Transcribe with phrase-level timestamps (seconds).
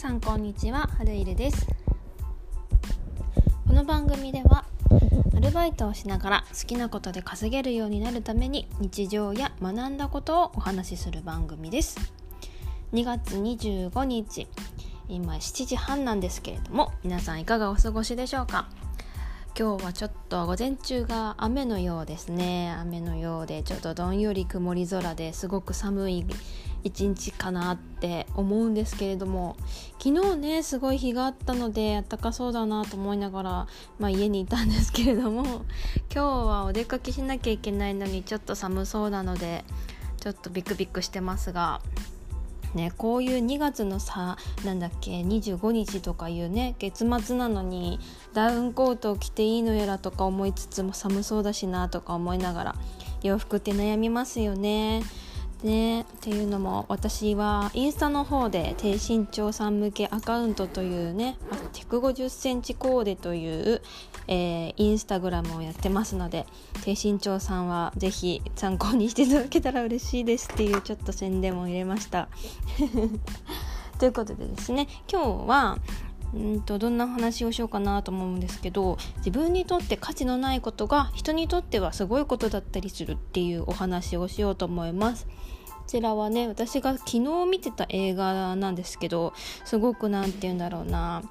[0.00, 1.66] さんこんにちははるいるです。
[3.66, 4.64] この番組では
[5.36, 11.98] アルバイトをしながら好きなことで稼げるようになるために日常や学んだことをお話しする番組です。
[12.94, 14.48] 2月25日
[15.06, 18.70] 今7時半なんですけれども皆さんいかがお過ごしでしょうか？
[19.54, 22.74] 今日はちょっと午前中が雨のようですね。
[22.80, 26.24] 雨のようでちょっとどんより曇り空ですごく寒い
[26.84, 29.56] 一日かなって思うんですけれども
[30.02, 33.50] 昨日ねすごい日があったのであったかそうだなと思いながら、
[33.98, 35.42] まあ、家にいたんですけれども
[36.12, 39.64] 今日はお出かけしなきゃいけないのにちょっと寒そうなので
[40.18, 41.80] ちょっとビクビクしてますが
[42.74, 47.98] ね、こういう2月のさなんだっけ25日とかいうね月末なのに
[48.32, 52.76] ダウンコートを着ていいのやらとか思いつつも寒そうだしなとか思いながら
[53.22, 55.02] 洋服って悩みますよね。
[55.62, 61.36] ね、っていうのも私はインスタの方で低身長さん向けアカウントというね
[61.74, 63.82] 1 5 0センチコーデという、
[64.26, 66.46] えー、インスタグラムをやってますので
[66.82, 72.28] 低身長さんはぜひ参考にしていただけたら嬉しいですっていうちょっと宣伝も入れました。
[73.98, 75.78] ということでですね今日は
[76.34, 85.26] うんとどんな話をしようかなと思うんですけど自分にとって価値のないことが人にとってはすごいことだったりするっていうお話をしようと思います。
[85.26, 87.20] こちらはね私が昨日
[87.50, 89.32] 見てた映画なんですけど
[89.64, 91.24] すごく何て言うんだろうな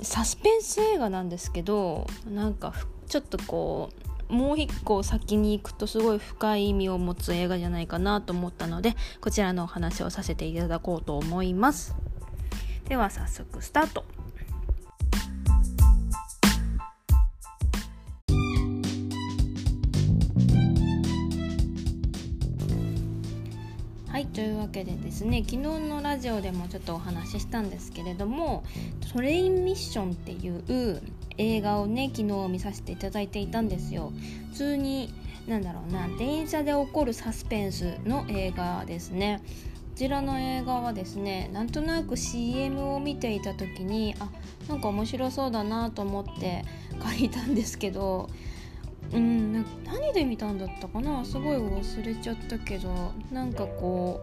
[0.00, 2.72] サスペンス映画なんですけどなんか
[3.08, 3.90] ちょっとこ
[4.30, 11.94] うもう一個先に行くとすごい深い意味を持つ映画じゃないかなと思ったのでこちらのお話をさせていただこうと思います
[12.88, 14.04] では早速スタート。
[24.08, 28.62] はいというわけでですね昨日のラジオでもちょっとお話ししたんですけれども
[29.12, 31.02] 「トレインミッション」っていう
[31.36, 34.12] 映画をね昨日見させていただいていたんですよ。
[34.50, 35.12] 普通に
[35.48, 39.40] なんだろうな電車で起こるサスペンスの映画ですね。
[39.94, 44.28] ちらの映画はですねなんとなく CM を見ていた時にあ
[44.68, 46.64] なんか面白そうだなと思って
[47.00, 48.28] 借りたんですけど
[49.12, 49.52] うん
[49.84, 51.24] 何で見たんだったかな？
[51.24, 54.20] すごい忘れちゃったけどなんかこ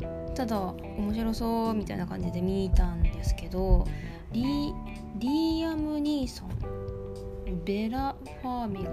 [0.00, 3.86] うただ面白そうみたいな感じで見たんですけど
[4.32, 4.72] リ
[5.18, 6.48] リーアム・ニーソン。
[7.64, 8.90] ベラ・ファーミガ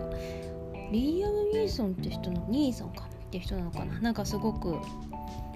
[0.92, 3.06] リーアム・ニーソンって人のニーソンか？
[3.06, 4.00] って人なのかな？
[4.02, 4.76] なんかすごく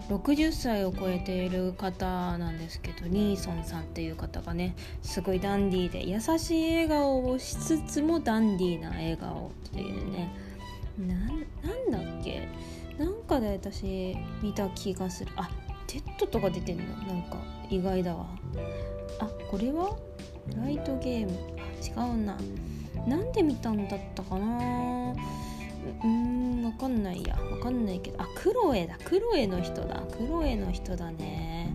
[0.10, 10.32] 60歳を超えている方なんですけどニーソンさんっていう方がねすごいダンディーで優しい笑顔をしつつもダンディーな笑顔っていうね。
[11.00, 12.48] なんだっけ？
[13.00, 15.32] なんかで私見た気がする。
[15.36, 15.50] あ
[15.88, 16.84] TED とか出てんの？
[16.84, 17.38] なんか
[17.70, 18.28] 意外だわ。
[19.20, 19.98] あこれは？
[20.56, 21.32] ライトゲーム。
[21.58, 22.38] あ違うな。
[23.08, 25.16] なんで見たんだったかな？
[26.04, 27.36] うんわかんないや。
[27.36, 28.22] わかんないけど。
[28.22, 28.98] あクロエだ。
[29.04, 30.02] クロエの人だ。
[30.18, 31.74] クロエの人だね。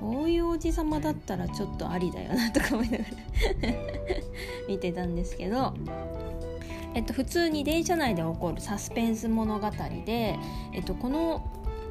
[0.00, 3.10] こういうおじさまだったらちょっとありだよなとか思いながら
[4.68, 5.72] 見てたんですけど。
[6.94, 9.70] えっと、普通に電車内で起こるサスペンス物語
[10.06, 10.38] で、
[10.72, 11.42] えっと、この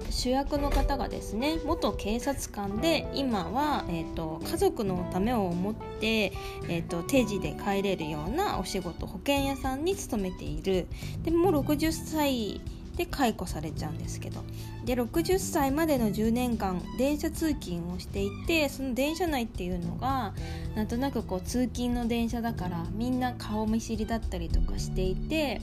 [0.09, 6.34] 主役の方がですね元警察官で今は、えーと、家族のためを思って、
[6.69, 10.88] えーと、定時で帰れるようなお仕事保険屋さんに勤めている。
[11.24, 12.62] でもう60歳
[12.96, 14.44] で解雇されちゃうんですけど。
[14.86, 20.34] で60歳までの10年間電車通勤をしていてその電車内っていうのが
[20.75, 25.62] なんとなくこう通勤の電車だからみんな顔見知りだったりとかしていて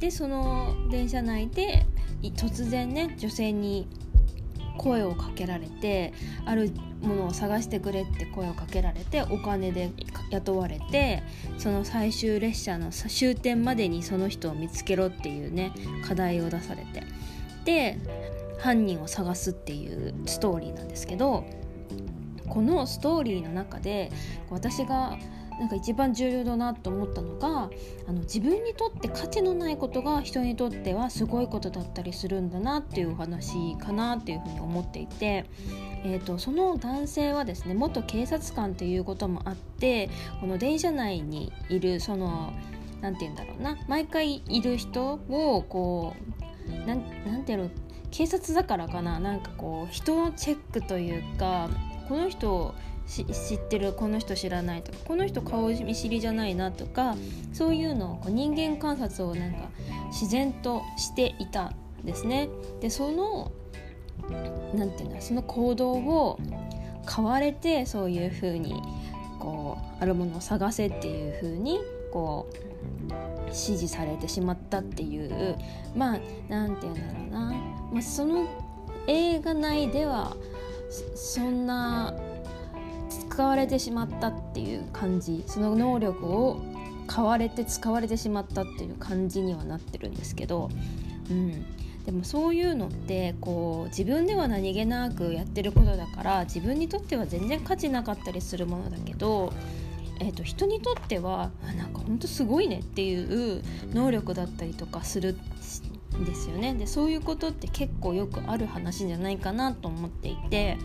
[0.00, 1.86] でその電車内で
[2.22, 3.88] 突然ね女性に
[4.76, 6.12] 声をかけられて
[6.46, 6.70] ある
[7.02, 9.90] ものを探してくれって声をかけられてお金で
[10.30, 11.22] 雇われて
[11.58, 15.72] その最終列車の終点までにその人を見つけろっていうね
[16.06, 17.02] 課題を出されて。
[17.64, 17.98] で
[18.58, 21.44] 犯人を探すっていうストーリーなんですけど
[22.48, 24.10] このストーリーの中で
[24.50, 25.16] 私が
[25.58, 27.70] なんか一番重要だなと思ったのが
[28.06, 35.46] あの自分にとって価値のないことが人にとってはすごいことだったりするんだなっていうお話かなっていうふうに思っていて、
[36.04, 40.10] えーと、その男性はですね元警察官ということもあって
[40.40, 42.52] この電車内にいるその
[43.00, 46.14] 何て言うんだろうな毎回いる人をこ
[46.84, 47.70] うなんていうの
[48.10, 51.68] 警察だからかななんかこう人のチェックというか
[52.08, 52.74] この人
[53.08, 57.16] 知ってるこの人知らないとかこの人顔見知りじゃないなとか
[57.52, 59.68] そういうのをこう人間観察をなんか
[60.08, 61.72] 自然としていた
[62.02, 62.48] んですね。
[62.80, 63.50] でその
[64.74, 66.38] 何て言うんだその行動を
[67.06, 68.82] 買われてそういう風に
[69.38, 71.80] こうあるものを探せっていう風に
[72.12, 72.54] こう
[73.44, 75.56] 指示されてしまったっていう
[75.96, 76.18] まあ
[76.48, 77.54] 何て言うんだろうな、
[77.92, 78.46] まあ、その
[79.06, 80.36] 映画内では
[81.14, 82.14] そんな
[83.38, 86.60] 使われてしまったっていう感じその能力を
[87.06, 90.70] 買われて使われてしまったっていう感じにはなってるんですけど、
[91.30, 91.64] うん、
[92.04, 99.52] でもそういうのってこう自分では何気なくやってることだから自分にとっては全然価値なかったりするものだけど、
[100.18, 103.62] えー、と人にとってはなんかほんとすごいねっていう
[103.94, 105.38] 能力だったりとかする
[106.16, 106.74] んですよね。
[106.74, 110.76] でそういうことって結構よくある話じゃないかなと思っていて。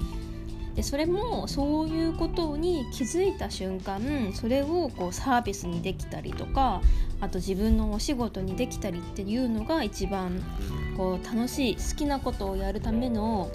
[0.76, 4.02] でそれもそういうことに気づいた瞬間
[4.34, 6.82] それをこうサービスにできたりとか
[7.22, 10.44] あと自分のお仕事にできたりっていうのが一番
[10.98, 13.52] こう楽しい好きなことをやるための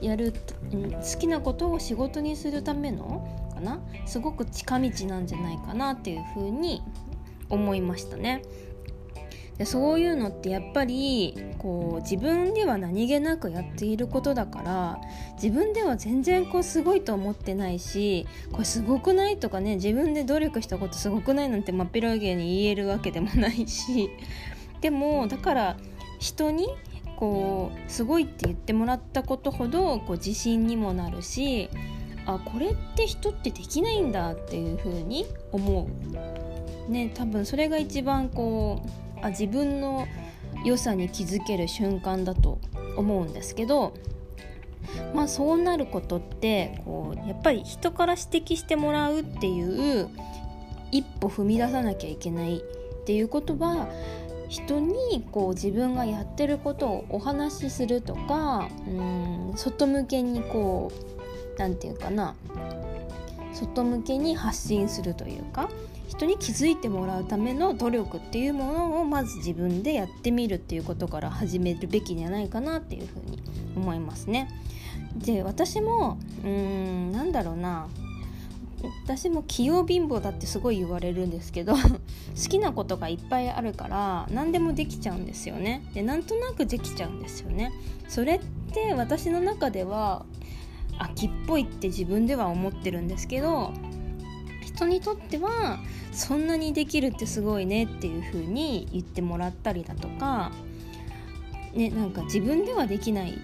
[0.00, 0.32] やる
[0.70, 3.80] 好きなことを仕事にするためのかな？
[4.06, 6.82] すごく近道なんじゃないかなっていうふうに
[7.48, 8.42] 思いましたね。
[9.58, 15.00] でそういうのってやっぱりこう自分では何気なくやっていることだから
[15.40, 24.10] 自分では全然こうすごいと思ってないしこれすごくないとかね自分で努力したことすごくないなんてまっぴらげに言えるわけでもないし
[24.80, 25.76] でもだから
[26.18, 26.68] 人に
[27.16, 31.70] こうすごいって言ってもらったことほどこう自信にもなるし
[32.26, 35.88] あこれって人ってできないんだっていう風に思
[36.88, 36.90] う。
[36.90, 40.06] ね多分それが一番こうあ自分の
[40.64, 42.60] 良さに気づける瞬間だと
[42.96, 43.94] 思うんですけど
[45.14, 49.62] まあそうなることってこうやっぱり人から指摘してもらうってい
[50.00, 50.10] う
[50.92, 53.88] 一歩踏み出さなきゃいけないっていうことは
[54.48, 62.34] 人にこう自分がやってることをお話しするとかうん外向けにこう何て言うかな
[63.54, 65.70] 外向けに発信するというか
[66.08, 73.42] 人に気づいてもらうための努力っていうものをまず自分でやってみるっていうことから始めるべきじゃないかなっていうふうに
[73.76, 74.48] 思いますね。
[75.16, 77.88] で私もうーんなんだろうな。
[79.04, 81.80] 私も器用貧乏だってすごい言われるんですけど 好
[82.50, 85.82] きなことがいっぱいあるから何でもできちゃうんですよね。
[85.94, 87.72] でなんとなくできちゃうんですよね。
[88.08, 88.40] それっ
[88.72, 90.26] て私の中では
[90.98, 93.72] 秋っぽいって自分では思ってるんですけど
[94.62, 95.78] 人にとっては
[96.12, 100.52] そんなにできるってすごいねっていう風に言ってもらったりだとか
[101.74, 103.38] ねなんか自分ではできない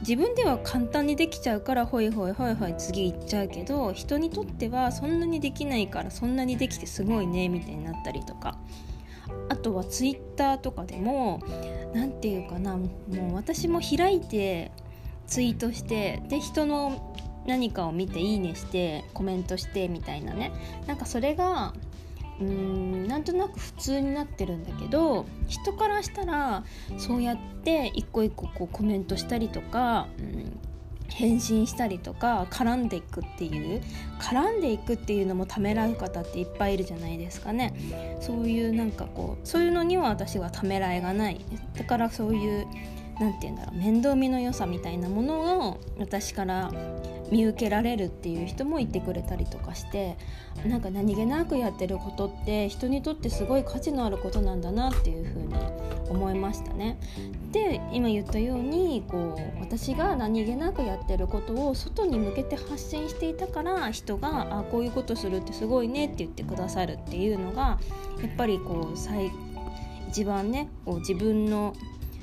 [0.00, 8.58] 自分では簡単にできちゃうからほいほいほいほい次行っちゃうけど人にとってはそんなにできないからそんなにできてすごいねみたいになったりとか
[9.48, 11.40] あとはツイッターとかでも
[11.94, 12.88] 何て言うかなも
[13.30, 14.72] う私も開いて
[15.26, 17.14] ツイートしてで人の
[17.46, 20.52] 何かを見ていいねしてコメントしてみたいなね。
[20.86, 21.72] なんかそれが
[22.40, 26.64] うーんなんとなく普通になってるんだけど人からしたら
[26.98, 30.58] そうやって一個一個こうコメントしたりとか、うん、
[31.08, 33.82] 返信したりとか絡んでいくっていう
[34.20, 38.18] 絡んでいくっていうのもためらう方っていっぱいいるじゃないですかね。
[38.20, 41.40] そういうなんかこうそういうのには私はためらいがない。
[41.76, 42.66] だからそういう
[43.20, 46.70] 何て言うんだろう面倒見の良さみたいなものを私から
[47.32, 50.18] 見受けられるっていう人もいてくれたりとかして
[50.66, 55.54] なんか何気なくやってることって人にとってすごい価値のあることなんだなっていうふうに
[56.10, 56.98] 思いましたね。
[57.52, 67.78] で今言ったようにこう私が何気なくやってることを外に向けて発信していたから人があこういうことするってすごいねって言ってくださるっていうのが
[68.20, 69.30] やっぱりこう最
[70.08, 71.74] 一番ねこう自分の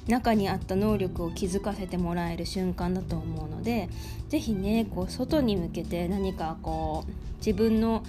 [0.10, 3.90] 中にあった能力を気づかせてもらえる瞬間だと思うので
[4.28, 8.04] 是非ねこう外に向けて何かこう自分の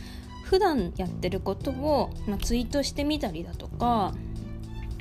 [0.44, 4.14] 普段やってることを、まあ、ツイートしてみたりだとか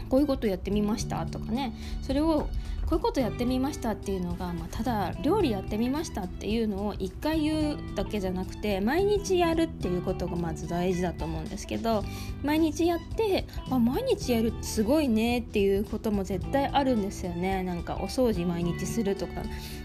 [0.10, 1.74] こういうことやってみましたとかね。
[2.02, 2.50] それを
[2.90, 12.04] こういうことやってみましたっていうのが、まあ、ただ料理やってみましたっていうのを一回言うだけじゃなくて毎日やるっていうことがまず大事だと思うんですけど
[12.42, 17.62] 毎日やってあ毎日やるってすごいねっていうことも絶対あるんですよね。
[17.62, 19.44] なんかお掃除毎日するとか。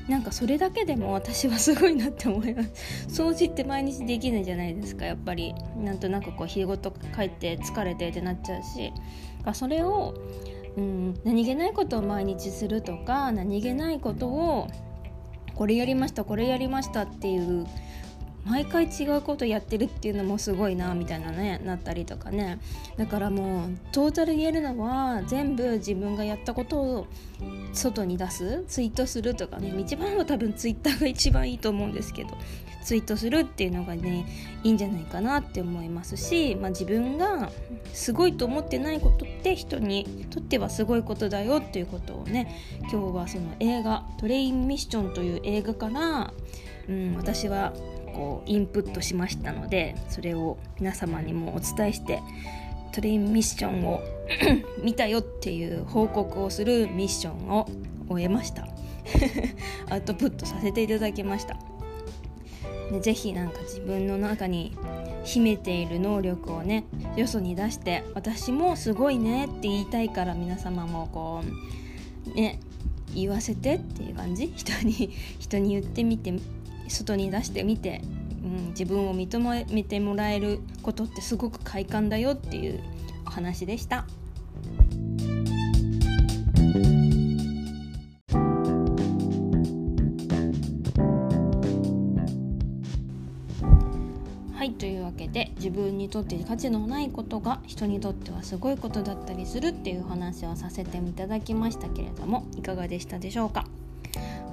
[0.08, 3.08] なんかそれだけでも私はすごいなって思います。
[3.22, 5.54] 掃除って毎日できないじゃないですかやっぱり。
[5.78, 8.92] なんとなくこう日ごと帰って疲れてってなっちゃうし。
[9.52, 10.14] それを
[10.76, 14.68] うん、何気ないことを毎日するとか何気ないことを
[15.54, 17.66] これやりましたこれやりましたっていう
[18.46, 22.58] 毎回違うことやってるっていうのもすごいなみたいなねなったりとかね。
[22.96, 27.06] だからもうトータル言えるのは全部自分がやったことを
[27.72, 29.74] 外に出すツイートするとかね。
[29.78, 32.30] 一番は多分ツイッターが一番いいと思うんですけど
[32.84, 34.26] ツイートするっていうのがね
[34.62, 37.50] いいんじゃないかなって思いますし、まあ、自分が
[37.94, 46.32] すごいと思ってないことって人にとってはすごいことだよっていうことをね今日はその映画「トレインミッション」という映画から、
[46.88, 47.72] うん、私は
[48.14, 52.22] こうインプットしましたのでそれを皆様にもお伝えして
[52.92, 54.02] トレインミッションを
[54.82, 57.68] 見たよっていう報告をするミッションを
[58.08, 58.68] 終えました。
[59.90, 61.56] アウトプットさせていただきました。
[62.92, 64.76] でぜひなんか自分の中に
[65.24, 66.84] 秘めている能力をね
[67.16, 71.42] よそに出して私もすごいねって言いたいから皆様もこ
[72.26, 72.60] うね
[73.14, 74.52] 言わせてっていう感じ？
[74.54, 76.32] 人に人に言ってみて
[76.88, 78.02] 外に出してみて、
[78.44, 79.38] うん、自分を認
[79.72, 82.80] めてもらえることってすごく快感だよっていう
[83.26, 84.06] お話でした。
[94.54, 103.66] はいというわけで自分にとって価値のないことが人にとってはすごいことだったりするっていう話をさせていただきましたけれどもいかがでしたでしょうか？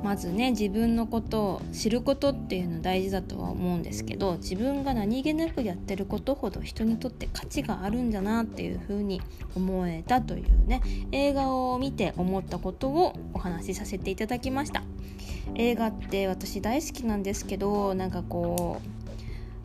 [0.04, 9.22] まずね自分のことを知ることっていうの大事だとは思うんですけど自分が何気なくやってることほど人にとって価値があるんだなっていうふうに
[9.56, 10.82] 思えたというね
[11.12, 14.84] 映画を見て思ったことをお話しさせていただきました。
[15.56, 19.11] 映画って私大好きなんですけどなんかこう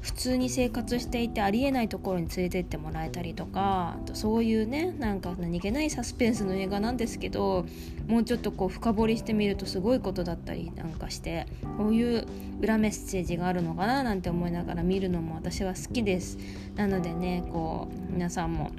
[0.07, 7.67] 普通に生活していてありえないところに連れてってもらえたりとかそういうねなんか何気ないサスペンスの映画なんですけど
[8.07, 12.25] もうちょっとこう深掘りしてみるとすごいことだったりなんかしてこういう
[12.61, 16.39] 裏メッセージがあるのかななんて思いながら見るのも私は好きです。
[16.77, 18.71] なのでねこう皆さんも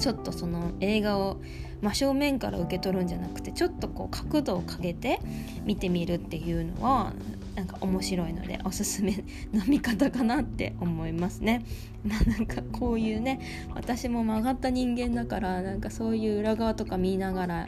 [0.00, 1.36] ちょっとその映画を
[1.82, 5.20] 真正面から受け取るんじゃなくてちょっとこう角度をかけて
[5.64, 7.12] 見てみるっていうのは
[7.58, 11.64] なんか面白いのでおすすめ の見方かなって思いますね。
[12.06, 13.40] まあ、なんかこういうね
[13.74, 17.66] 私も曲がった人間だからなんかそういう裏側とか見ながら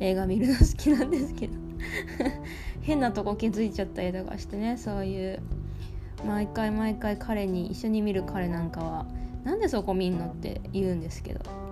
[0.00, 1.54] 映画見るの好きなんですけど。
[2.82, 5.40] 変なとこ気づいちゃったりとかしてねそういう
[6.26, 9.06] 毎回毎回彼に一緒に見る彼なんかは
[9.44, 11.67] なんでそこ見んのって言うんですけど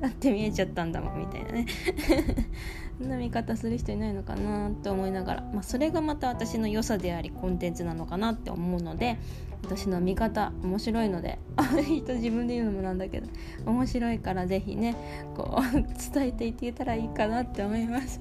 [0.00, 1.66] だって見えちゃったんだもんみたいなね。
[2.98, 9.18] そんな見方する人いないのかなって思いながら、まあ、それがまた私の良さでありコンテンツなのかなって思うので
[9.64, 11.38] 私の見方面白いので
[11.84, 13.28] 人自分で言うのもなんだけど
[13.66, 14.94] 面白いから是非ね
[15.34, 15.72] こう
[16.14, 18.20] 伝えていってたらいいかなって思います。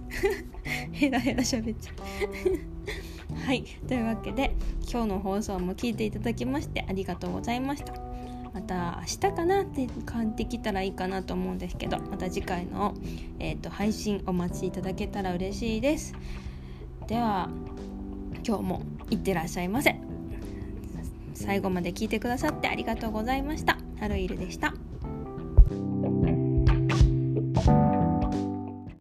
[0.92, 3.36] ヘラヘラ喋っちゃう。
[3.46, 3.64] はい。
[3.88, 4.56] というわけで
[4.92, 8.11] 今日の放送も聞いていただきましてありがとうございました。
[8.54, 12.94] また明日かなって感じてきたらいいかなと思うんですけどまた次回の、
[13.40, 16.14] えーと、配信お待ちいただけたら嬉しいです。
[17.08, 17.50] では
[18.46, 19.96] 今日もいってらっしゃいませ。
[21.34, 23.78] 最後まで聞いてくださってありがとうございました。
[24.00, 24.74] ハロイルでした。